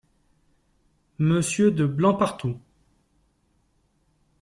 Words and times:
Monsieur 1.19 1.69
DE 1.69 1.85
BLANCPARTOUT 1.85 2.53
MM. 2.55 2.59